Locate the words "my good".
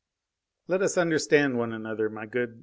2.09-2.49